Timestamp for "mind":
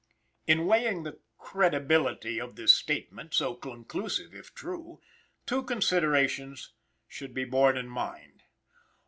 7.87-8.41